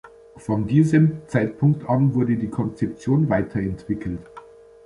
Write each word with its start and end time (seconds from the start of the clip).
Von 0.37 0.65
diesem 0.65 1.19
Zeitpunkt 1.27 1.87
an 1.87 2.15
wurde 2.15 2.35
die 2.35 2.49
Konzeption 2.49 3.29
weiterentwickelt. 3.29 4.31